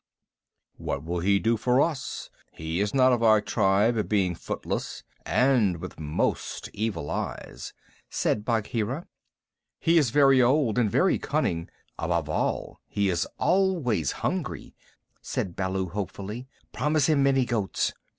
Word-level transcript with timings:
"What 0.77 1.03
will 1.03 1.19
he 1.19 1.37
do 1.37 1.57
for 1.57 1.79
us? 1.79 2.31
He 2.51 2.79
is 2.79 2.91
not 2.91 3.13
of 3.13 3.21
our 3.21 3.39
tribe, 3.39 4.09
being 4.09 4.33
footless 4.33 5.03
and 5.27 5.77
with 5.77 5.99
most 5.99 6.71
evil 6.73 7.11
eyes," 7.11 7.71
said 8.09 8.43
Bagheera. 8.43 9.05
"He 9.77 9.99
is 9.99 10.09
very 10.09 10.41
old 10.41 10.79
and 10.79 10.89
very 10.89 11.19
cunning. 11.19 11.69
Above 11.99 12.29
all, 12.29 12.79
he 12.87 13.09
is 13.09 13.27
always 13.37 14.11
hungry," 14.25 14.73
said 15.21 15.55
Baloo 15.55 15.89
hopefully. 15.89 16.47
"Promise 16.73 17.05
him 17.09 17.21
many 17.21 17.45
goats." 17.45 17.93